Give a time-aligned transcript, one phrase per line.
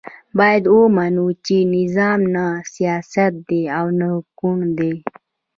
[0.37, 4.93] باید ومنو چې نظام نه سیاست دی او نه ګوند دی.